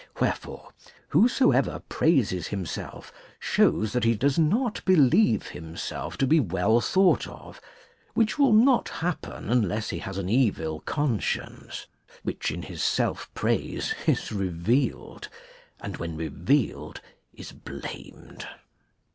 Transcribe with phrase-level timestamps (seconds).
[0.19, 0.73] Wherefore,
[1.09, 7.61] whosoever praises himself shows that he does not believe himself to be well thought of,
[8.15, 11.85] which will not happen unless he has an evil conscience,
[12.23, 15.27] which in his self praise is revealed,
[15.79, 16.99] and when revealed
[17.35, 18.47] is blamed.